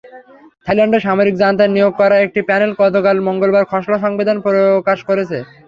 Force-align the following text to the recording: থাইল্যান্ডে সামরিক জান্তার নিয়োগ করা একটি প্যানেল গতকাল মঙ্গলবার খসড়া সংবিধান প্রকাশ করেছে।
থাইল্যান্ডে 0.65 0.99
সামরিক 1.01 1.35
জান্তার 1.41 1.73
নিয়োগ 1.75 1.93
করা 2.01 2.15
একটি 2.19 2.39
প্যানেল 2.47 2.71
গতকাল 2.79 3.17
মঙ্গলবার 3.27 3.69
খসড়া 3.71 3.97
সংবিধান 4.05 4.37
প্রকাশ 4.45 4.99
করেছে। 5.09 5.37